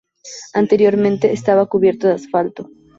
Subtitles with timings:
[0.55, 2.71] Anteriormente, estaba cubierto de asfalto.